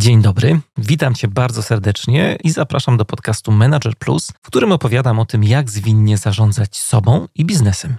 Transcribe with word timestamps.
Dzień 0.00 0.22
dobry, 0.22 0.60
witam 0.76 1.14
Cię 1.14 1.28
bardzo 1.28 1.62
serdecznie 1.62 2.38
i 2.44 2.50
zapraszam 2.50 2.96
do 2.96 3.04
podcastu 3.04 3.52
Manager 3.52 3.96
Plus, 3.96 4.32
w 4.42 4.46
którym 4.46 4.72
opowiadam 4.72 5.18
o 5.18 5.26
tym, 5.26 5.44
jak 5.44 5.70
zwinnie 5.70 6.18
zarządzać 6.18 6.76
sobą 6.76 7.28
i 7.34 7.44
biznesem. 7.44 7.96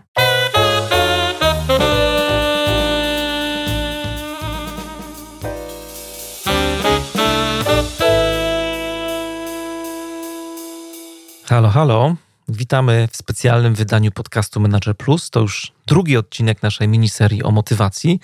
Halo, 11.46 11.70
halo. 11.70 12.16
Witamy 12.48 13.08
w 13.12 13.18
specjalnym 13.18 13.76
wydaniu 13.76 14.12
podcastu 14.12 14.60
Manager 14.60 14.98
Plus. 14.98 15.30
To 15.30 15.40
już 15.40 15.72
drugi 15.88 16.18
odcinek 16.18 16.64
naszej 16.64 16.88
miniserii 16.88 17.44
o 17.44 17.52
motywacji. 17.52 18.20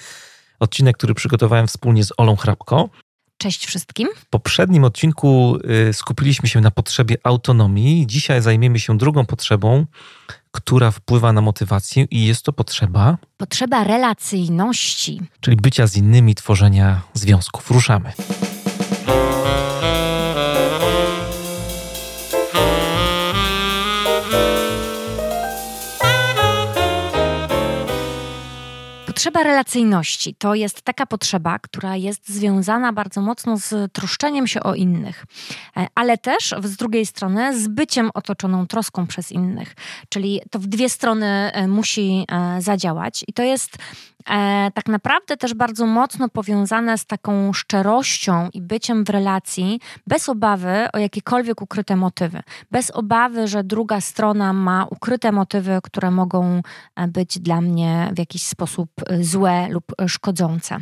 Odcinek, 0.60 0.98
który 0.98 1.14
przygotowałem 1.14 1.68
wspólnie 1.68 2.04
z 2.04 2.14
Olą 2.18 2.36
Hrabko. 2.36 2.90
Cześć 3.38 3.66
wszystkim. 3.66 4.08
W 4.16 4.26
poprzednim 4.26 4.84
odcinku 4.84 5.58
y, 5.90 5.94
skupiliśmy 5.94 6.50
się 6.50 6.62
na 6.62 6.72
potrzebie 6.72 7.18
autonomii. 7.24 8.08
Dzisiaj 8.08 8.42
zajmiemy 8.42 8.80
się 8.80 8.98
drugą 8.98 9.26
potrzebą, 9.26 9.86
która 10.52 10.92
wpływa 10.92 11.34
na 11.34 11.42
motywację, 11.42 12.06
i 12.12 12.26
jest 12.26 12.44
to 12.44 12.54
potrzeba. 12.54 13.18
Potrzeba 13.38 13.84
relacyjności. 13.84 15.22
Czyli 15.42 15.58
bycia 15.58 15.88
z 15.88 15.98
innymi, 15.98 16.36
tworzenia 16.36 17.02
związków. 17.14 17.72
Ruszamy. 17.72 18.14
Potrzeba 29.18 29.44
relacyjności. 29.44 30.36
To 30.36 30.56
jest 30.56 30.82
taka 30.82 31.06
potrzeba, 31.06 31.60
która 31.60 31.96
jest 31.96 32.30
związana 32.30 32.94
bardzo 32.94 33.22
mocno 33.22 33.58
z 33.58 33.94
troszczeniem 33.94 34.48
się 34.48 34.64
o 34.64 34.76
innych, 34.76 35.26
e, 35.78 35.88
ale 35.96 36.18
też 36.18 36.56
z 36.64 36.76
drugiej 36.76 37.06
strony 37.06 37.60
z 37.60 37.68
byciem 37.68 38.12
otoczoną 38.14 38.68
troską 38.68 39.08
przez 39.08 39.32
innych. 39.32 39.76
Czyli 40.10 40.42
to 40.52 40.60
w 40.60 40.68
dwie 40.68 40.90
strony 40.90 41.26
e, 41.26 41.68
musi 41.68 42.26
e, 42.32 42.62
zadziałać. 42.62 43.26
I 43.28 43.34
to 43.34 43.44
jest 43.44 43.78
tak 44.74 44.88
naprawdę 44.88 45.38
też 45.38 45.54
bardzo 45.54 45.86
mocno 45.86 46.30
powiązane 46.30 46.98
z 46.98 47.06
taką 47.06 47.54
szczerością 47.54 48.50
i 48.54 48.62
byciem 48.62 49.04
w 49.04 49.10
relacji, 49.10 49.80
bez 50.08 50.30
obawy 50.30 50.88
o 50.94 50.98
jakiekolwiek 50.98 51.62
ukryte 51.62 51.96
motywy, 51.96 52.44
bez 52.72 52.92
obawy, 52.92 53.48
że 53.48 53.64
druga 53.64 54.02
strona 54.02 54.54
ma 54.54 54.86
ukryte 54.90 55.32
motywy, 55.32 55.80
które 55.84 56.12
mogą 56.12 56.62
być 57.08 57.40
dla 57.40 57.62
mnie 57.62 58.10
w 58.16 58.20
jakiś 58.20 58.44
sposób 58.44 58.90
złe 59.22 59.68
lub 59.70 59.92
szkodzące. 60.08 60.78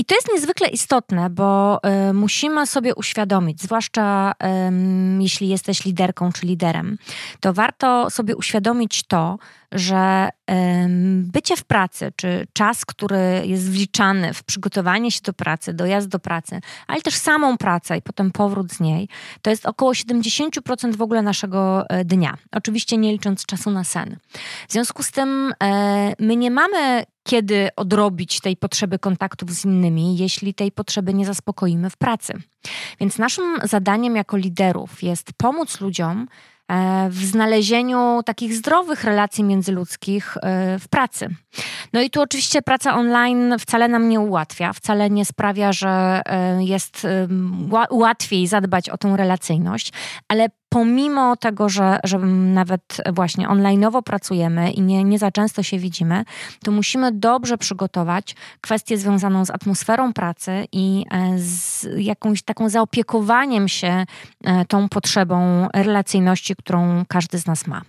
I 0.00 0.04
to 0.04 0.14
jest 0.14 0.28
niezwykle 0.34 0.68
istotne, 0.68 1.30
bo 1.30 1.80
y, 2.10 2.12
musimy 2.12 2.66
sobie 2.66 2.94
uświadomić, 2.94 3.62
zwłaszcza 3.62 4.32
y, 4.32 5.22
jeśli 5.22 5.48
jesteś 5.48 5.84
liderką 5.84 6.32
czy 6.32 6.46
liderem, 6.46 6.98
to 7.40 7.52
warto 7.52 8.10
sobie 8.10 8.36
uświadomić 8.36 9.02
to, 9.02 9.38
że 9.72 10.28
bycie 11.16 11.56
w 11.56 11.64
pracy, 11.64 12.12
czy 12.16 12.46
czas, 12.52 12.84
który 12.84 13.42
jest 13.44 13.70
wliczany 13.70 14.34
w 14.34 14.42
przygotowanie 14.42 15.10
się 15.10 15.20
do 15.24 15.32
pracy, 15.32 15.74
dojazd 15.74 16.08
do 16.08 16.18
pracy, 16.18 16.60
ale 16.86 17.02
też 17.02 17.14
samą 17.14 17.58
pracę 17.58 17.96
i 17.96 18.02
potem 18.02 18.30
powrót 18.30 18.72
z 18.72 18.80
niej, 18.80 19.08
to 19.42 19.50
jest 19.50 19.66
około 19.66 19.92
70% 19.92 20.96
w 20.96 21.02
ogóle 21.02 21.22
naszego 21.22 21.88
e, 21.88 22.04
dnia. 22.04 22.36
Oczywiście 22.52 22.96
nie 22.96 23.12
licząc 23.12 23.46
czasu 23.46 23.70
na 23.70 23.84
sen. 23.84 24.16
W 24.68 24.72
związku 24.72 25.02
z 25.02 25.10
tym 25.10 25.52
e, 25.62 26.14
my 26.18 26.36
nie 26.36 26.50
mamy 26.50 27.04
kiedy 27.22 27.68
odrobić 27.76 28.40
tej 28.40 28.56
potrzeby 28.56 28.98
kontaktów 28.98 29.50
z 29.50 29.64
innymi, 29.64 30.16
jeśli 30.16 30.54
tej 30.54 30.72
potrzeby 30.72 31.14
nie 31.14 31.26
zaspokoimy 31.26 31.90
w 31.90 31.96
pracy. 31.96 32.32
Więc 33.00 33.18
naszym 33.18 33.58
zadaniem 33.64 34.16
jako 34.16 34.36
liderów 34.36 35.02
jest 35.02 35.32
pomóc 35.36 35.80
ludziom 35.80 36.26
E, 36.70 37.08
w 37.10 37.24
znalezieniu 37.24 38.20
takich 38.26 38.54
zdrowych 38.54 39.04
relacji 39.04 39.44
międzyludzkich 39.44 40.36
e, 40.36 40.78
w 40.78 40.88
pracy. 40.88 41.28
No 41.92 42.00
i 42.00 42.10
tu 42.10 42.22
oczywiście 42.22 42.62
praca 42.62 42.94
online 42.94 43.54
wcale 43.58 43.88
nam 43.88 44.08
nie 44.08 44.20
ułatwia, 44.20 44.72
wcale 44.72 45.10
nie 45.10 45.24
sprawia, 45.24 45.72
że 45.72 46.22
e, 46.26 46.64
jest 46.64 47.06
łatwiej 47.90 48.46
zadbać 48.46 48.88
o 48.88 48.98
tą 48.98 49.16
relacyjność, 49.16 49.92
ale 50.28 50.48
pomimo 50.70 51.36
tego, 51.36 51.68
że, 51.68 51.98
że 52.04 52.18
nawet 52.18 52.96
właśnie 53.12 53.48
onlineowo 53.48 54.02
pracujemy 54.02 54.70
i 54.70 54.80
nie, 54.80 55.04
nie 55.04 55.18
za 55.18 55.30
często 55.30 55.62
się 55.62 55.78
widzimy, 55.78 56.24
to 56.64 56.70
musimy 56.70 57.12
dobrze 57.12 57.58
przygotować 57.58 58.34
kwestię 58.60 58.98
związaną 58.98 59.44
z 59.44 59.50
atmosferą 59.50 60.12
pracy 60.12 60.64
i 60.72 61.04
e, 61.10 61.38
z 61.38 61.86
jakąś 61.96 62.42
taką 62.42 62.68
zaopiekowaniem 62.68 63.68
się 63.68 64.04
e, 64.44 64.64
tą 64.64 64.88
potrzebą 64.88 65.68
relacyjności, 65.74 66.56
którą 66.56 67.04
każdy 67.08 67.38
z 67.38 67.46
nas 67.46 67.66
ma. 67.66 67.82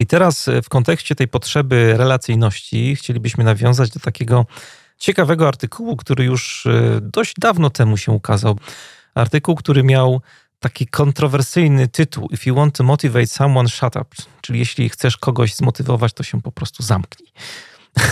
I 0.00 0.06
teraz 0.06 0.48
e, 0.48 0.62
w 0.62 0.68
kontekście 0.68 1.14
tej 1.14 1.28
potrzeby 1.28 1.94
relacyjności 1.96 2.96
chcielibyśmy 2.96 3.44
nawiązać 3.44 3.90
do 3.90 4.00
takiego 4.00 4.46
ciekawego 4.98 5.48
artykułu, 5.48 5.96
który 5.96 6.24
już 6.24 6.68
dość 7.00 7.34
dawno 7.38 7.70
temu 7.70 7.96
się 7.96 8.12
ukazał. 8.12 8.58
Artykuł, 9.14 9.54
który 9.54 9.82
miał 9.82 10.20
taki 10.62 10.86
kontrowersyjny 10.86 11.88
tytuł 11.88 12.28
If 12.30 12.50
you 12.50 12.56
want 12.56 12.76
to 12.76 12.84
motivate 12.84 13.26
someone, 13.26 13.68
shut 13.68 13.96
up. 13.96 14.04
Czyli 14.40 14.58
jeśli 14.58 14.88
chcesz 14.88 15.16
kogoś 15.16 15.54
zmotywować, 15.54 16.12
to 16.12 16.22
się 16.22 16.42
po 16.42 16.52
prostu 16.52 16.82
zamknij. 16.82 17.32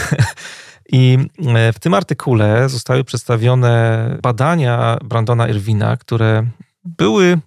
I 0.93 1.19
e, 1.55 1.72
w 1.72 1.78
tym 1.78 1.94
artykule 1.94 2.69
zostały 2.69 3.05
przedstawione 3.05 4.19
badania 4.22 4.99
Brandona 5.05 5.49
Irwina, 5.49 5.97
które 5.97 6.47
były 6.84 7.38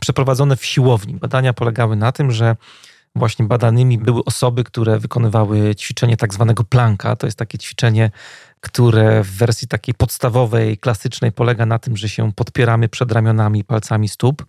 przeprowadzone 0.00 0.56
w 0.56 0.64
siłowni. 0.64 1.14
Badania 1.14 1.52
polegały 1.52 1.96
na 1.96 2.12
tym, 2.12 2.30
że 2.30 2.56
właśnie 3.16 3.44
badanymi 3.44 3.98
były 3.98 4.24
osoby, 4.24 4.64
które 4.64 4.98
wykonywały 4.98 5.74
ćwiczenie 5.74 6.16
tak 6.16 6.34
zwanego 6.34 6.64
planka. 6.64 7.16
To 7.16 7.26
jest 7.26 7.38
takie 7.38 7.58
ćwiczenie 7.58 8.10
które 8.66 9.22
w 9.22 9.30
wersji 9.30 9.68
takiej 9.68 9.94
podstawowej, 9.94 10.78
klasycznej 10.78 11.32
polega 11.32 11.66
na 11.66 11.78
tym, 11.78 11.96
że 11.96 12.08
się 12.08 12.32
podpieramy 12.32 12.88
przed 12.88 13.12
ramionami 13.12 13.64
palcami 13.64 14.08
stóp. 14.08 14.46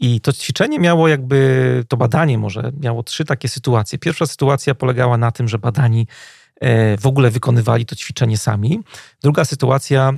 I 0.00 0.20
to 0.20 0.32
ćwiczenie 0.32 0.78
miało 0.78 1.08
jakby, 1.08 1.84
to 1.88 1.96
badanie 1.96 2.38
może 2.38 2.72
miało 2.80 3.02
trzy 3.02 3.24
takie 3.24 3.48
sytuacje. 3.48 3.98
Pierwsza 3.98 4.26
sytuacja 4.26 4.74
polegała 4.74 5.16
na 5.16 5.30
tym, 5.30 5.48
że 5.48 5.58
badani 5.58 6.06
e, 6.60 6.96
w 6.96 7.06
ogóle 7.06 7.30
wykonywali 7.30 7.86
to 7.86 7.96
ćwiczenie 7.96 8.38
sami. 8.38 8.80
Druga 9.22 9.44
sytuacja 9.44 10.12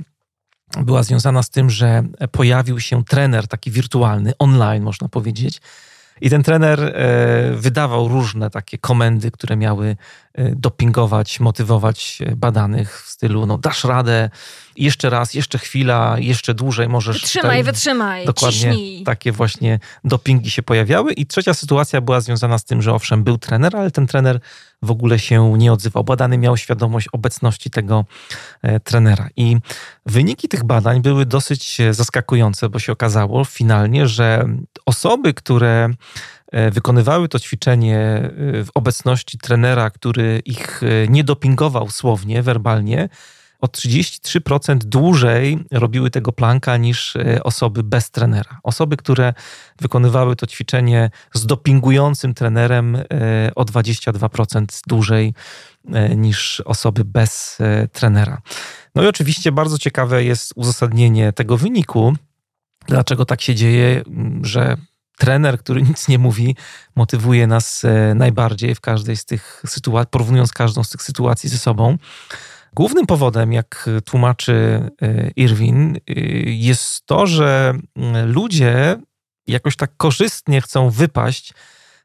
była 0.81 1.03
związana 1.03 1.43
z 1.43 1.49
tym, 1.49 1.69
że 1.69 2.03
pojawił 2.31 2.79
się 2.79 3.03
trener 3.03 3.47
taki 3.47 3.71
wirtualny, 3.71 4.33
online 4.39 4.83
można 4.83 5.09
powiedzieć, 5.09 5.61
i 6.21 6.29
ten 6.29 6.43
trener 6.43 6.81
e, 6.81 7.55
wydawał 7.55 8.07
różne 8.07 8.49
takie 8.49 8.77
komendy, 8.77 9.31
które 9.31 9.55
miały 9.55 9.97
dopingować, 10.55 11.39
motywować 11.39 12.19
badanych 12.35 13.01
w 13.01 13.09
stylu 13.09 13.45
no 13.45 13.57
dasz 13.57 13.83
radę, 13.83 14.29
jeszcze 14.77 15.09
raz, 15.09 15.33
jeszcze 15.33 15.57
chwila, 15.57 16.15
jeszcze 16.19 16.53
dłużej 16.53 16.89
możesz... 16.89 17.21
Wytrzymaj, 17.21 17.49
tutaj, 17.49 17.63
wytrzymaj, 17.63 18.25
Dokładnie 18.25 18.59
ciśnij. 18.59 19.03
takie 19.03 19.31
właśnie 19.31 19.79
dopingi 20.03 20.49
się 20.49 20.63
pojawiały. 20.63 21.13
I 21.13 21.25
trzecia 21.25 21.53
sytuacja 21.53 22.01
była 22.01 22.21
związana 22.21 22.57
z 22.57 22.63
tym, 22.63 22.81
że 22.81 22.93
owszem, 22.93 23.23
był 23.23 23.37
trener, 23.37 23.75
ale 23.75 23.91
ten 23.91 24.07
trener 24.07 24.39
w 24.81 24.91
ogóle 24.91 25.19
się 25.19 25.57
nie 25.57 25.73
odzywał. 25.73 26.03
Badany 26.03 26.37
miał 26.37 26.57
świadomość 26.57 27.07
obecności 27.11 27.69
tego 27.69 28.05
e, 28.61 28.79
trenera. 28.79 29.29
I 29.35 29.57
wyniki 30.05 30.47
tych 30.47 30.63
badań 30.63 31.01
były 31.01 31.25
dosyć 31.25 31.77
zaskakujące, 31.91 32.69
bo 32.69 32.79
się 32.79 32.91
okazało 32.91 33.45
finalnie, 33.45 34.07
że 34.07 34.45
osoby, 34.85 35.33
które 35.33 35.89
e, 35.89 35.93
wykonywały 36.71 37.27
to 37.29 37.39
ćwiczenie 37.39 37.99
e, 37.99 38.29
w 38.63 38.69
obecności 38.73 39.37
trenera, 39.37 39.89
który 39.89 40.41
ich 40.45 40.81
nie 41.09 41.23
dopingował 41.23 41.89
słownie, 41.89 42.43
werbalnie, 42.43 43.09
o 43.63 43.67
33% 43.67 44.77
dłużej 44.77 45.59
robiły 45.71 46.11
tego 46.11 46.31
planka 46.31 46.77
niż 46.77 47.15
e, 47.15 47.43
osoby 47.43 47.83
bez 47.83 48.11
trenera. 48.11 48.59
Osoby, 48.63 48.97
które 48.97 49.33
wykonywały 49.81 50.35
to 50.35 50.47
ćwiczenie 50.47 51.09
z 51.33 51.45
dopingującym 51.45 52.33
trenerem 52.33 52.95
e, 52.95 53.05
o 53.55 53.63
22% 53.63 54.65
dłużej 54.87 55.33
e, 55.93 56.15
niż 56.15 56.61
osoby 56.61 57.05
bez 57.05 57.57
trenera. 57.91 58.41
No 58.95 59.03
i 59.03 59.07
oczywiście 59.07 59.51
bardzo 59.51 59.77
ciekawe 59.77 60.23
jest 60.23 60.53
uzasadnienie 60.55 61.33
tego 61.33 61.57
wyniku. 61.57 62.13
Dlaczego 62.87 63.25
tak 63.25 63.41
się 63.41 63.55
dzieje, 63.55 64.03
że 64.41 64.77
trener, 65.17 65.59
który 65.59 65.81
nic 65.81 66.07
nie 66.07 66.19
mówi, 66.19 66.55
motywuje 66.95 67.47
nas 67.47 67.83
najbardziej 68.15 68.75
w 68.75 68.81
każdej 68.81 69.17
z 69.17 69.25
tych 69.25 69.63
sytuacji, 69.67 70.09
porównując 70.11 70.51
każdą 70.51 70.83
z 70.83 70.89
tych 70.89 71.01
sytuacji 71.01 71.49
ze 71.49 71.57
sobą. 71.57 71.97
Głównym 72.73 73.05
powodem, 73.05 73.53
jak 73.53 73.89
tłumaczy 74.05 74.53
e, 75.01 75.29
Irwin, 75.35 75.95
e, 75.95 76.13
jest 76.45 77.05
to, 77.05 77.27
że 77.27 77.73
ludzie 78.25 78.97
jakoś 79.47 79.75
tak 79.75 79.97
korzystnie 79.97 80.61
chcą 80.61 80.89
wypaść 80.89 81.53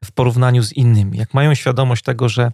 w 0.05 0.13
porównaniu 0.13 0.63
z 0.63 0.73
innymi. 0.73 1.19
Jak 1.19 1.35
mają 1.35 1.55
świadomość 1.55 2.03
tego, 2.03 2.29
że 2.29 2.53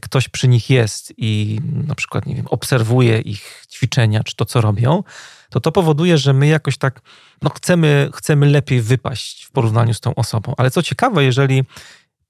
ktoś 0.00 0.28
przy 0.28 0.48
nich 0.48 0.70
jest 0.70 1.12
i 1.16 1.60
na 1.86 1.94
przykład, 1.94 2.26
nie 2.26 2.34
wiem, 2.34 2.46
obserwuje 2.46 3.20
ich 3.20 3.61
ćwiczenia 3.82 4.22
czy 4.24 4.36
to, 4.36 4.44
co 4.44 4.60
robią, 4.60 5.02
to 5.50 5.60
to 5.60 5.72
powoduje, 5.72 6.18
że 6.18 6.32
my 6.32 6.46
jakoś 6.46 6.78
tak 6.78 7.00
no, 7.42 7.50
chcemy, 7.50 8.10
chcemy 8.14 8.46
lepiej 8.46 8.82
wypaść 8.82 9.44
w 9.44 9.50
porównaniu 9.50 9.94
z 9.94 10.00
tą 10.00 10.14
osobą. 10.14 10.54
Ale 10.56 10.70
co 10.70 10.82
ciekawe, 10.82 11.24
jeżeli 11.24 11.64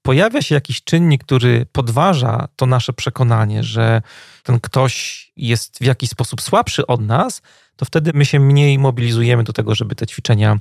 pojawia 0.01 0.41
się 0.41 0.55
jakiś 0.55 0.83
czynnik, 0.83 1.23
który 1.23 1.65
podważa 1.71 2.47
to 2.55 2.65
nasze 2.65 2.93
przekonanie, 2.93 3.63
że 3.63 4.01
ten 4.43 4.59
ktoś 4.59 5.23
jest 5.37 5.77
w 5.77 5.85
jakiś 5.85 6.09
sposób 6.09 6.41
słabszy 6.41 6.87
od 6.87 7.01
nas, 7.01 7.41
to 7.75 7.85
wtedy 7.85 8.11
my 8.13 8.25
się 8.25 8.39
mniej 8.39 8.79
mobilizujemy 8.79 9.43
do 9.43 9.53
tego, 9.53 9.75
żeby 9.75 9.95
te 9.95 10.07
ćwiczenia 10.07 10.59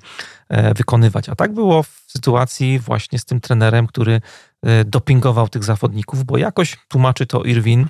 e, 0.49 0.75
wykonywać. 0.75 1.29
A 1.29 1.35
tak 1.35 1.55
było 1.55 1.83
w 1.83 2.03
sytuacji 2.06 2.79
właśnie 2.79 3.19
z 3.19 3.25
tym 3.25 3.41
trenerem, 3.41 3.87
który 3.87 4.21
e, 4.62 4.85
dopingował 4.85 5.49
tych 5.49 5.65
zawodników, 5.65 6.25
bo 6.25 6.39
jakoś 6.39 6.77
tłumaczy 6.89 7.27
to 7.27 7.43
Irwin, 7.43 7.87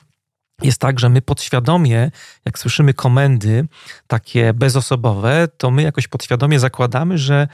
jest 0.62 0.79
tak, 0.79 1.00
że 1.00 1.09
my 1.09 1.23
podświadomie, 1.23 2.11
jak 2.44 2.59
słyszymy 2.59 2.94
komendy 2.94 3.67
takie 4.06 4.55
bezosobowe, 4.55 5.49
to 5.56 5.70
my 5.70 5.82
jakoś 5.82 6.09
podświadomie 6.09 6.61
zakładamy, 6.61 7.19
że 7.19 7.49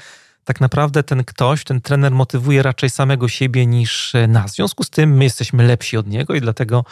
tak 0.45 0.61
naprawdę 0.61 1.03
ten 1.03 1.25
ktoś, 1.25 1.65
ten 1.65 1.81
trener 1.81 2.13
motywuje 2.13 2.63
raczej 2.63 2.91
samego 2.91 3.29
siebie 3.29 3.67
niż 3.67 4.13
nas. 4.29 4.53
W 4.53 4.55
związku 4.57 4.85
z 4.85 4.91
tym 4.91 5.17
my 5.17 5.25
jesteśmy 5.25 5.67
lepsi 5.67 5.97
od 5.97 6.07
niego 6.07 6.35
i 6.35 6.41
dlatego 6.41 6.85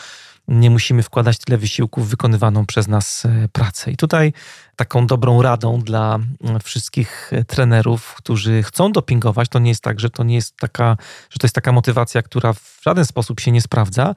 nie 0.49 0.71
musimy 0.71 1.03
wkładać 1.03 1.39
tyle 1.39 1.59
wysiłków 1.59 2.07
w 2.07 2.11
wykonywaną 2.11 2.67
przez 2.67 2.89
nas 2.89 3.27
e, 3.27 3.49
pracę. 3.53 3.91
I 3.91 3.97
tutaj 3.97 4.33
taką 4.77 5.07
dobrą 5.07 5.43
radą 5.43 5.81
dla 5.81 6.19
wszystkich 6.65 7.31
trenerów, 7.47 8.15
którzy 8.15 8.63
chcą 8.63 8.93
dopingować, 8.93 9.49
to 9.49 9.59
nie 9.59 9.71
jest 9.71 9.83
tak, 9.83 10.01
że 10.01 10.11
to 10.11 10.25
nie 10.25 10.35
jest 10.35 10.57
taka, 10.57 10.97
że 11.31 11.39
to 11.39 11.47
jest 11.47 11.55
taka 11.55 11.73
motywacja, 11.73 12.23
która 12.23 12.53
w 12.53 12.81
żaden 12.85 13.05
sposób 13.05 13.41
się 13.41 13.53
nie 13.53 13.61
sprawdza. 13.61 14.15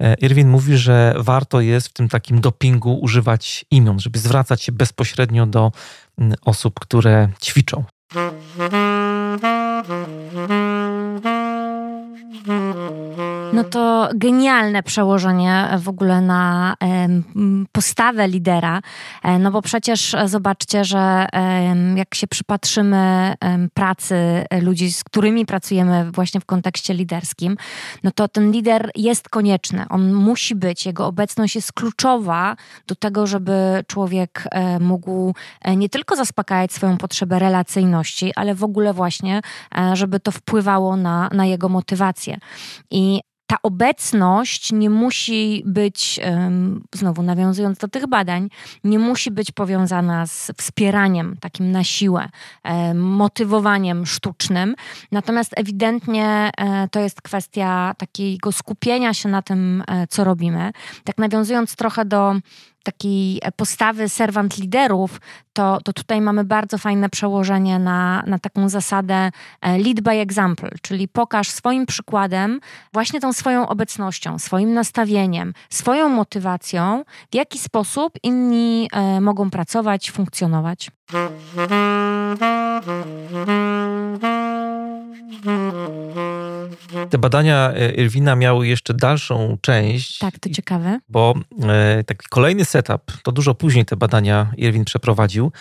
E, 0.00 0.14
Irwin 0.14 0.48
mówi, 0.48 0.76
że 0.76 1.14
warto 1.18 1.60
jest 1.60 1.88
w 1.88 1.92
tym 1.92 2.08
takim 2.08 2.40
dopingu 2.40 2.98
używać 3.00 3.64
imion, 3.70 4.00
żeby 4.00 4.18
zwracać 4.18 4.62
się 4.62 4.72
bezpośrednio 4.72 5.46
do 5.46 5.72
osób, 6.44 6.80
które 6.80 7.28
ćwiczą. 7.42 7.84
No 13.56 13.64
to 13.64 14.08
genialne 14.14 14.82
przełożenie 14.82 15.68
w 15.78 15.88
ogóle 15.88 16.20
na 16.20 16.74
postawę 17.72 18.28
lidera, 18.28 18.80
e, 19.22 19.38
no 19.38 19.50
bo 19.50 19.62
przecież 19.62 20.16
zobaczcie, 20.24 20.84
że 20.84 21.26
jak 21.96 22.14
się 22.14 22.26
przypatrzymy 22.26 23.34
pracy 23.74 24.44
ludzi, 24.62 24.92
z 24.92 25.04
którymi 25.04 25.46
pracujemy 25.46 26.10
właśnie 26.10 26.40
w 26.40 26.44
kontekście 26.44 26.94
liderskim, 26.94 27.56
no 28.02 28.10
to 28.10 28.28
ten 28.28 28.50
lider 28.50 28.90
jest 28.94 29.28
konieczny, 29.28 29.84
on 29.90 30.12
musi 30.12 30.54
być, 30.54 30.86
jego 30.86 31.06
obecność 31.06 31.54
jest 31.54 31.72
kluczowa 31.72 32.56
do 32.86 32.94
tego, 32.94 33.26
żeby 33.26 33.84
człowiek 33.86 34.44
e, 34.50 34.78
mógł 34.78 35.34
e, 35.62 35.76
nie 35.76 35.88
tylko 35.88 36.16
zaspokajać 36.16 36.72
swoją 36.72 36.96
potrzebę 36.96 37.38
relacyjności, 37.38 38.32
ale 38.36 38.54
w 38.54 38.64
ogóle 38.64 38.92
właśnie, 38.92 39.40
żeby 39.92 40.20
to 40.20 40.30
wpływało 40.30 40.96
na, 40.96 41.28
na 41.32 41.46
jego 41.46 41.68
motywację. 41.68 42.38
I 42.90 43.20
ta 43.46 43.56
obecność 43.62 44.72
nie 44.72 44.90
musi 44.90 45.62
być, 45.66 46.20
znowu 46.94 47.22
nawiązując 47.22 47.78
do 47.78 47.88
tych 47.88 48.06
badań, 48.06 48.48
nie 48.84 48.98
musi 48.98 49.30
być 49.30 49.52
powiązana 49.52 50.26
z 50.26 50.52
wspieraniem 50.56 51.36
takim 51.40 51.70
na 51.70 51.84
siłę, 51.84 52.28
motywowaniem 52.94 54.06
sztucznym. 54.06 54.74
Natomiast 55.12 55.52
ewidentnie 55.56 56.50
e, 56.56 56.88
to 56.88 57.00
jest 57.00 57.22
kwestia 57.22 57.94
takiego 57.98 58.52
skupienia 58.52 59.14
się 59.14 59.28
na 59.28 59.42
tym, 59.42 59.84
e, 59.88 60.06
co 60.06 60.24
robimy. 60.24 60.72
Tak 61.04 61.18
nawiązując 61.18 61.76
trochę 61.76 62.04
do 62.04 62.34
takiej 62.86 63.40
postawy 63.56 64.08
serwant 64.08 64.58
liderów, 64.58 65.20
to, 65.52 65.78
to 65.84 65.92
tutaj 65.92 66.20
mamy 66.20 66.44
bardzo 66.44 66.78
fajne 66.78 67.08
przełożenie 67.08 67.78
na, 67.78 68.22
na 68.26 68.38
taką 68.38 68.68
zasadę 68.68 69.30
e, 69.60 69.78
lead 69.78 70.00
by 70.00 70.10
example, 70.10 70.70
czyli 70.82 71.08
pokaż 71.08 71.50
swoim 71.50 71.86
przykładem, 71.86 72.60
właśnie 72.92 73.20
tą 73.20 73.32
swoją 73.32 73.68
obecnością, 73.68 74.38
swoim 74.38 74.74
nastawieniem, 74.74 75.52
swoją 75.70 76.08
motywacją, 76.08 77.04
w 77.32 77.34
jaki 77.34 77.58
sposób 77.58 78.12
inni 78.22 78.88
e, 78.92 79.20
mogą 79.20 79.50
pracować, 79.50 80.10
funkcjonować. 80.10 80.90
Te 87.10 87.18
badania 87.18 87.72
e, 87.74 87.90
Irwina 87.90 88.36
miały 88.36 88.68
jeszcze 88.68 88.94
dalszą 88.94 89.58
część. 89.60 90.18
Tak, 90.18 90.38
to 90.38 90.50
ciekawe. 90.50 91.00
Bo 91.08 91.34
e, 91.62 92.04
taki 92.04 92.26
kolejny 92.30 92.64
setup, 92.64 93.12
to 93.22 93.32
dużo 93.32 93.54
później 93.54 93.84
te 93.84 93.96
badania 93.96 94.52
Irwin 94.56 94.84
przeprowadził, 94.84 95.52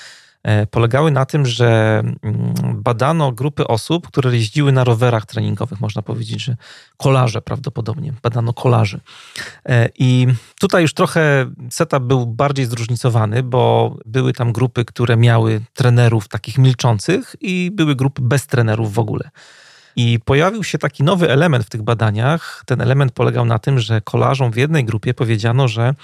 polegały 0.71 1.11
na 1.11 1.25
tym, 1.25 1.45
że 1.45 2.01
mm, 2.23 2.53
badano 2.75 3.31
grupy 3.31 3.67
osób, 3.67 4.07
które 4.07 4.35
jeździły 4.35 4.71
na 4.71 4.83
rowerach 4.83 5.25
treningowych, 5.25 5.81
można 5.81 6.01
powiedzieć, 6.01 6.43
że 6.43 6.57
kolarze 6.97 7.41
prawdopodobnie, 7.41 8.13
badano 8.23 8.53
kolarzy. 8.53 8.99
I 9.99 10.27
tutaj 10.59 10.81
już 10.81 10.93
trochę 10.93 11.51
setup 11.69 12.03
był 12.03 12.25
bardziej 12.25 12.65
zróżnicowany, 12.65 13.43
bo 13.43 13.95
były 14.05 14.33
tam 14.33 14.51
grupy, 14.51 14.85
które 14.85 15.17
miały 15.17 15.61
trenerów 15.73 16.27
takich 16.27 16.57
milczących 16.57 17.35
i 17.41 17.71
były 17.73 17.95
grupy 17.95 18.21
bez 18.21 18.47
trenerów 18.47 18.93
w 18.93 18.99
ogóle. 18.99 19.29
I 19.95 20.19
pojawił 20.25 20.63
się 20.63 20.77
taki 20.77 21.03
nowy 21.03 21.31
element 21.31 21.65
w 21.65 21.69
tych 21.69 21.81
badaniach. 21.81 22.63
Ten 22.65 22.81
element 22.81 23.11
polegał 23.11 23.45
na 23.45 23.59
tym, 23.59 23.79
że 23.79 24.01
kolarzom 24.01 24.51
w 24.51 24.55
jednej 24.55 24.85
grupie 24.85 25.13
powiedziano, 25.13 25.67
że 25.67 25.83
e, 25.83 25.95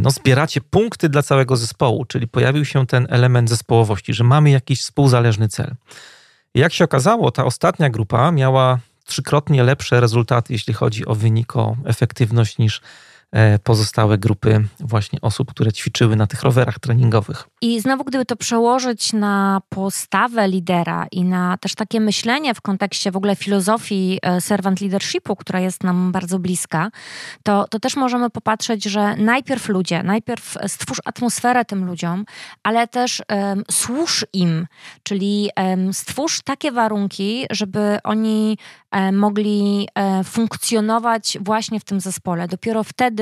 no, 0.00 0.10
zbieracie 0.10 0.60
punkty 0.60 1.08
dla 1.08 1.22
całego 1.22 1.56
zespołu, 1.56 2.04
czyli 2.04 2.28
pojawił 2.28 2.64
się 2.64 2.86
ten 2.86 3.06
element 3.10 3.50
zespołowości, 3.50 4.14
że 4.14 4.24
mamy 4.24 4.50
jakiś 4.50 4.80
współzależny 4.80 5.48
cel. 5.48 5.74
Jak 6.54 6.72
się 6.72 6.84
okazało, 6.84 7.30
ta 7.30 7.44
ostatnia 7.44 7.90
grupa 7.90 8.32
miała 8.32 8.78
trzykrotnie 9.04 9.62
lepsze 9.62 10.00
rezultaty, 10.00 10.52
jeśli 10.52 10.74
chodzi 10.74 11.06
o 11.06 11.14
wynik, 11.14 11.56
o 11.56 11.76
efektywność 11.84 12.58
niż 12.58 12.80
E, 12.80 12.84
pozostałe 13.62 14.18
grupy 14.18 14.64
właśnie 14.80 15.20
osób, 15.20 15.50
które 15.50 15.72
ćwiczyły 15.72 16.16
na 16.16 16.26
tych 16.26 16.42
rowerach 16.42 16.78
treningowych. 16.78 17.48
I 17.62 17.80
znowu, 17.80 18.04
gdyby 18.04 18.24
to 18.24 18.36
przełożyć 18.36 19.12
na 19.12 19.60
postawę 19.68 20.48
lidera 20.48 21.06
i 21.12 21.24
na 21.24 21.56
też 21.58 21.74
takie 21.74 22.00
myślenie 22.00 22.54
w 22.54 22.60
kontekście 22.60 23.10
w 23.10 23.16
ogóle 23.16 23.36
filozofii 23.36 24.18
e, 24.22 24.40
servant 24.40 24.80
leadershipu, 24.80 25.36
która 25.36 25.60
jest 25.60 25.84
nam 25.84 26.12
bardzo 26.12 26.38
bliska, 26.38 26.90
to, 27.42 27.66
to 27.70 27.80
też 27.80 27.96
możemy 27.96 28.30
popatrzeć, 28.30 28.84
że 28.84 29.16
najpierw 29.16 29.68
ludzie, 29.68 30.02
najpierw 30.02 30.56
stwórz 30.66 30.98
atmosferę 31.04 31.64
tym 31.64 31.84
ludziom, 31.84 32.24
ale 32.62 32.88
też 32.88 33.22
um, 33.28 33.62
służ 33.70 34.26
im, 34.32 34.66
czyli 35.02 35.50
um, 35.56 35.94
stwórz 35.94 36.42
takie 36.42 36.72
warunki, 36.72 37.46
żeby 37.50 37.98
oni 38.04 38.58
um, 38.92 39.18
mogli 39.18 39.88
funkcjonować 40.24 41.38
właśnie 41.40 41.80
w 41.80 41.84
tym 41.84 42.00
zespole. 42.00 42.48
Dopiero 42.48 42.84
wtedy 42.84 43.15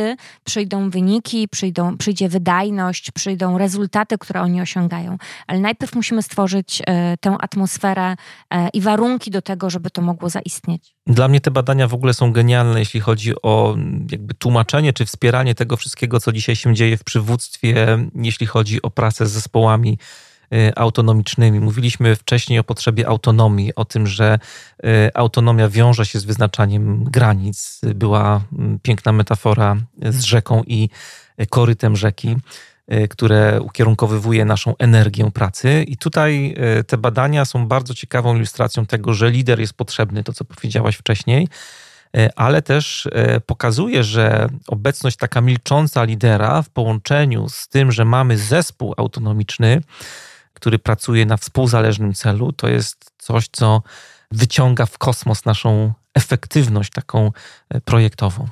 przyjdą 0.44 0.90
wyniki, 0.90 1.48
przyjdą, 1.48 1.96
przyjdzie 1.96 2.28
wydajność, 2.28 3.10
przyjdą 3.10 3.58
rezultaty, 3.58 4.18
które 4.18 4.40
oni 4.40 4.60
osiągają. 4.60 5.18
Ale 5.46 5.60
najpierw 5.60 5.94
musimy 5.94 6.22
stworzyć 6.22 6.82
e, 6.86 7.16
tę 7.16 7.36
atmosferę 7.40 8.16
e, 8.50 8.68
i 8.68 8.80
warunki 8.80 9.30
do 9.30 9.42
tego, 9.42 9.70
żeby 9.70 9.90
to 9.90 10.02
mogło 10.02 10.28
zaistnieć. 10.28 10.94
Dla 11.06 11.28
mnie 11.28 11.40
te 11.40 11.50
badania 11.50 11.88
w 11.88 11.94
ogóle 11.94 12.14
są 12.14 12.32
genialne, 12.32 12.78
jeśli 12.78 13.00
chodzi 13.00 13.32
o 13.42 13.76
jakby 14.10 14.34
tłumaczenie 14.34 14.92
czy 14.92 15.04
wspieranie 15.06 15.54
tego 15.54 15.76
wszystkiego, 15.76 16.20
co 16.20 16.32
dzisiaj 16.32 16.56
się 16.56 16.74
dzieje 16.74 16.96
w 16.96 17.04
przywództwie, 17.04 17.98
jeśli 18.14 18.46
chodzi 18.46 18.82
o 18.82 18.90
pracę 18.90 19.26
z 19.26 19.30
zespołami 19.30 19.98
autonomicznymi. 20.76 21.60
Mówiliśmy 21.60 22.16
wcześniej 22.16 22.58
o 22.58 22.64
potrzebie 22.64 23.08
autonomii, 23.08 23.74
o 23.74 23.84
tym, 23.84 24.06
że 24.06 24.38
y, 24.84 25.10
autonomia 25.14 25.68
wiąże 25.68 26.06
się 26.06 26.18
z 26.20 26.24
wyznaczaniem 26.24 27.04
granic. 27.04 27.80
Była 27.94 28.40
mm, 28.52 28.78
piękna 28.82 29.12
metafora 29.12 29.76
z 30.02 30.22
rzeką 30.22 30.62
i 30.66 30.88
korytem 31.50 31.96
rzeki 31.96 32.36
y, 32.92 33.08
które 33.08 33.60
ukierunkowywuje 33.60 34.44
naszą 34.44 34.74
energię 34.78 35.30
pracy. 35.30 35.84
I 35.88 35.96
tutaj 35.96 36.56
te 36.86 36.98
badania 36.98 37.44
są 37.44 37.68
bardzo 37.68 37.94
ciekawą 37.94 38.36
ilustracją 38.36 38.86
tego, 38.86 39.14
że 39.14 39.30
lider 39.30 39.60
jest 39.60 39.74
potrzebny, 39.74 40.24
to 40.24 40.32
co 40.32 40.44
powiedziałaś 40.44 40.96
wcześniej, 40.96 41.48
ale 42.36 42.62
też 42.62 43.08
pokazuje, 43.46 44.04
że 44.04 44.48
obecność 44.66 45.16
taka 45.16 45.40
milcząca 45.40 46.04
lidera 46.04 46.62
w 46.62 46.68
połączeniu 46.68 47.48
z 47.48 47.68
tym, 47.68 47.92
że 47.92 48.04
mamy 48.04 48.38
zespół 48.38 48.94
autonomiczny, 48.96 49.80
który 50.54 50.78
pracuje 50.78 51.26
na 51.26 51.36
współzależnym 51.36 52.14
celu, 52.14 52.52
to 52.52 52.68
jest 52.68 53.10
coś, 53.18 53.48
co 53.52 53.82
wyciąga 54.30 54.86
w 54.86 54.98
kosmos 54.98 55.44
naszą 55.44 55.92
efektywność 56.14 56.90
taką 56.92 57.32
e, 57.68 57.80
projektową. 57.80 58.48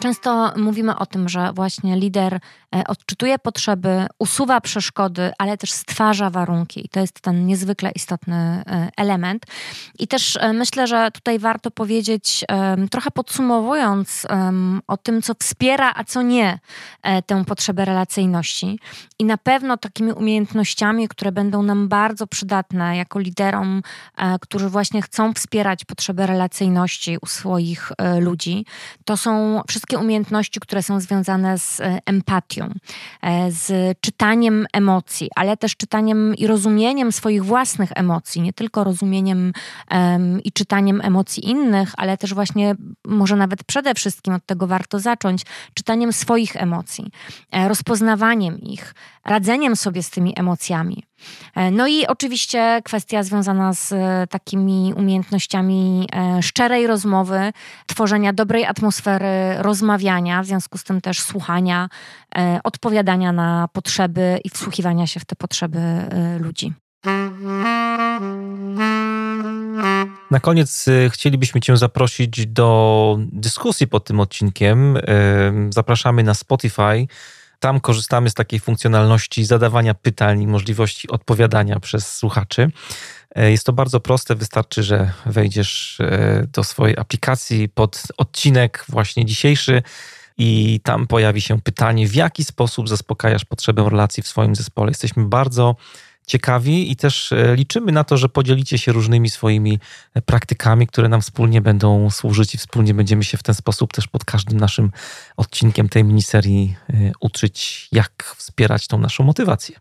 Często 0.00 0.52
mówimy 0.56 0.98
o 0.98 1.06
tym, 1.06 1.28
że 1.28 1.52
właśnie 1.52 1.96
lider 1.96 2.40
odczytuje 2.88 3.38
potrzeby, 3.38 4.06
usuwa 4.18 4.60
przeszkody, 4.60 5.32
ale 5.38 5.56
też 5.56 5.72
stwarza 5.72 6.30
warunki. 6.30 6.86
I 6.86 6.88
to 6.88 7.00
jest 7.00 7.20
ten 7.20 7.46
niezwykle 7.46 7.90
istotny 7.90 8.36
e, 8.36 8.88
element. 8.96 9.46
I 9.98 10.08
też 10.08 10.38
myślę, 10.54 10.86
że 10.86 11.10
tutaj 11.10 11.38
warto 11.38 11.70
powiedzieć, 11.70 12.44
trochę 12.90 13.10
podsumowując 13.10 14.26
o 14.86 14.96
tym, 14.96 15.22
co 15.22 15.34
wspiera, 15.34 15.92
a 15.96 16.04
co 16.04 16.22
nie 16.22 16.58
tę 17.26 17.44
potrzebę 17.44 17.84
relacyjności. 17.84 18.78
I 19.18 19.24
na 19.24 19.38
pewno 19.38 19.76
takimi 19.76 20.12
umiejętnościami, 20.12 21.08
które 21.08 21.32
będą 21.32 21.62
nam 21.62 21.88
bardzo 21.88 22.26
przydatne 22.26 22.96
jako 22.96 23.18
liderom, 23.18 23.82
którzy 24.40 24.68
właśnie 24.68 25.02
chcą 25.02 25.32
wspierać 25.32 25.84
potrzebę 25.84 26.26
relacyjności 26.26 27.18
u 27.22 27.26
swoich 27.26 27.92
ludzi, 28.20 28.66
to 29.04 29.16
są 29.16 29.62
wszystkie 29.68 29.98
umiejętności, 29.98 30.60
które 30.60 30.82
są 30.82 31.00
związane 31.00 31.58
z 31.58 31.80
e, 31.80 32.00
empatią, 32.58 32.78
e, 33.22 33.50
z 33.50 33.98
czytaniem 34.00 34.66
emocji, 34.72 35.28
ale 35.36 35.56
też 35.56 35.76
czytaniem 35.76 36.34
i 36.34 36.46
rozumieniem 36.46 37.12
swoich 37.12 37.44
własnych 37.44 37.90
emocji, 37.94 38.42
nie 38.42 38.52
tylko 38.52 38.84
rozumieniem 38.84 39.52
um, 39.90 40.42
i 40.42 40.52
czytaniem 40.52 41.00
emocji 41.04 41.50
innych, 41.50 41.92
ale 41.96 42.16
też 42.16 42.34
właśnie, 42.34 42.74
może 43.06 43.36
nawet 43.36 43.64
przede 43.64 43.94
wszystkim 43.94 44.34
od 44.34 44.46
tego 44.46 44.66
warto 44.66 44.98
zacząć, 44.98 45.42
czytaniem 45.74 46.12
swoich 46.12 46.56
emocji, 46.56 47.10
e, 47.52 47.68
rozpoznawaniem 47.68 48.60
ich, 48.60 48.94
radzeniem 49.24 49.76
sobie 49.76 50.02
z 50.02 50.10
tymi 50.10 50.32
emocjami. 50.36 51.07
E, 51.54 51.70
no 51.70 51.86
i 51.86 52.06
oczywiście 52.06 52.80
kwestia 52.84 53.22
związana 53.22 53.72
z 53.72 53.92
e, 53.92 54.26
takimi 54.30 54.92
umiejętnościami 54.96 56.08
e, 56.12 56.42
szczerej 56.42 56.86
rozmowy, 56.86 57.52
tworzenia 57.86 58.32
dobrej 58.32 58.64
atmosfery 58.64 59.26
rozmawiania, 59.58 60.42
w 60.42 60.46
związku 60.46 60.78
z 60.78 60.84
tym 60.84 61.00
też 61.00 61.20
słuchania, 61.20 61.88
odpowiadania 62.64 63.32
na 63.32 63.68
potrzeby 63.72 64.40
i 64.44 64.50
wsłuchiwania 64.50 65.06
się 65.06 65.20
w 65.20 65.24
te 65.24 65.36
potrzeby 65.36 65.78
ludzi. 66.40 66.72
Na 70.30 70.40
koniec 70.40 70.86
chcielibyśmy 71.10 71.60
Cię 71.60 71.76
zaprosić 71.76 72.46
do 72.46 73.18
dyskusji 73.32 73.86
pod 73.86 74.04
tym 74.04 74.20
odcinkiem. 74.20 74.98
Zapraszamy 75.70 76.22
na 76.22 76.34
Spotify 76.34 77.06
tam 77.58 77.80
korzystamy 77.80 78.30
z 78.30 78.34
takiej 78.34 78.60
funkcjonalności 78.60 79.44
zadawania 79.44 79.94
pytań 79.94 80.42
i 80.42 80.46
możliwości 80.46 81.08
odpowiadania 81.08 81.80
przez 81.80 82.14
słuchaczy. 82.14 82.70
E, 83.34 83.50
jest 83.50 83.66
to 83.66 83.72
bardzo 83.72 84.00
proste, 84.00 84.34
wystarczy, 84.34 84.82
że 84.82 85.12
wejdziesz 85.26 86.00
e, 86.00 86.46
do 86.52 86.64
swojej 86.64 86.98
aplikacji 86.98 87.68
pod 87.68 88.02
odcinek 88.16 88.84
właśnie 88.88 89.24
dzisiejszy 89.24 89.82
i 90.38 90.80
tam 90.82 91.06
pojawi 91.06 91.40
się 91.40 91.60
pytanie, 91.60 92.08
w 92.08 92.14
jaki 92.14 92.44
sposób 92.44 92.88
zaspokajasz 92.88 93.44
potrzebę 93.44 93.88
relacji 93.90 94.22
w 94.22 94.28
swoim 94.28 94.56
zespole. 94.56 94.90
Jesteśmy 94.90 95.24
bardzo 95.24 95.76
ciekawi 96.28 96.92
i 96.92 96.96
też 96.96 97.32
e, 97.32 97.56
liczymy 97.56 97.92
na 97.92 98.04
to, 98.04 98.16
że 98.16 98.28
podzielicie 98.28 98.78
się 98.78 98.92
różnymi 98.92 99.30
swoimi 99.30 99.78
e, 100.14 100.22
praktykami, 100.22 100.86
które 100.86 101.08
nam 101.08 101.20
wspólnie 101.20 101.60
będą 101.60 102.10
służyć 102.10 102.54
i 102.54 102.58
wspólnie 102.58 102.94
będziemy 102.94 103.24
się 103.24 103.38
w 103.38 103.42
ten 103.42 103.54
sposób 103.54 103.92
też 103.92 104.06
pod 104.06 104.24
każdym 104.24 104.60
naszym 104.60 104.90
odcinkiem 105.36 105.88
tej 105.88 106.04
miniserii 106.04 106.76
e, 106.90 107.12
uczyć, 107.20 107.88
jak 107.92 108.34
wspierać 108.36 108.86
tą 108.86 108.98
naszą 108.98 109.24
motywację. 109.24 109.76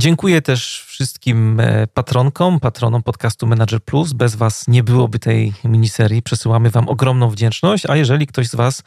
Dziękuję 0.00 0.42
też 0.42 0.84
wszystkim 0.86 1.62
patronkom, 1.94 2.60
patronom 2.60 3.02
podcastu 3.02 3.46
Manager 3.46 3.84
Plus. 3.84 4.12
Bez 4.12 4.34
Was 4.34 4.68
nie 4.68 4.82
byłoby 4.82 5.18
tej 5.18 5.52
miniserii. 5.64 6.22
Przesyłamy 6.22 6.70
Wam 6.70 6.88
ogromną 6.88 7.30
wdzięczność, 7.30 7.86
a 7.86 7.96
jeżeli 7.96 8.26
ktoś 8.26 8.48
z 8.48 8.54
Was 8.54 8.82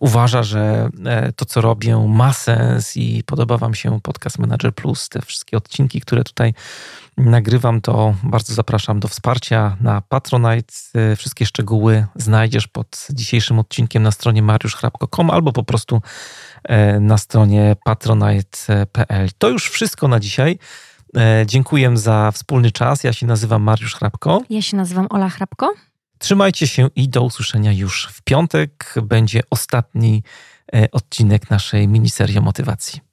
uważa, 0.00 0.42
że 0.42 0.88
e, 1.06 1.32
to, 1.32 1.44
co 1.44 1.60
robię, 1.60 1.96
ma 2.08 2.32
sens 2.32 2.96
i 2.96 3.22
podoba 3.26 3.56
Wam 3.56 3.74
się 3.74 4.00
Podcast 4.00 4.38
Manager 4.38 4.74
Plus, 4.74 5.08
te 5.08 5.22
wszystkie 5.22 5.56
odcinki, 5.56 6.00
które 6.00 6.24
tutaj 6.24 6.54
nagrywam, 7.16 7.80
to 7.80 8.14
bardzo 8.22 8.54
zapraszam 8.54 9.00
do 9.00 9.08
wsparcia 9.08 9.76
na 9.80 10.00
Patronite. 10.00 10.74
E, 10.94 11.16
wszystkie 11.16 11.46
szczegóły 11.46 12.06
znajdziesz 12.16 12.66
pod 12.66 13.06
dzisiejszym 13.10 13.58
odcinkiem 13.58 14.02
na 14.02 14.10
stronie 14.10 14.42
mariuszchrapko.com 14.42 15.30
albo 15.30 15.52
po 15.52 15.62
prostu 15.62 16.02
na 17.00 17.18
stronie 17.18 17.76
patronite.pl. 17.84 19.28
To 19.38 19.48
już 19.48 19.70
wszystko 19.70 20.08
na 20.08 20.20
dzisiaj. 20.20 20.58
Dziękuję 21.46 21.96
za 21.96 22.32
wspólny 22.32 22.70
czas. 22.70 23.04
Ja 23.04 23.12
się 23.12 23.26
nazywam 23.26 23.62
Mariusz 23.62 23.94
Hrabko. 23.94 24.42
Ja 24.50 24.62
się 24.62 24.76
nazywam 24.76 25.06
Ola 25.10 25.28
Hrabko. 25.28 25.74
Trzymajcie 26.20 26.66
się 26.66 26.88
i 26.96 27.08
do 27.08 27.22
usłyszenia 27.22 27.72
już 27.72 28.08
w 28.12 28.22
piątek. 28.22 28.94
Będzie 29.02 29.42
ostatni 29.50 30.22
e, 30.74 30.90
odcinek 30.90 31.50
naszej 31.50 31.88
miniserii 31.88 32.38
o 32.38 32.40
motywacji. 32.40 33.09